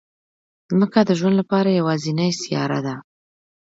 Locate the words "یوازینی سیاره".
1.79-2.79